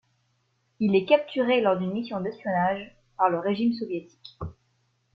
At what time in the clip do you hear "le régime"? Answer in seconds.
3.29-3.71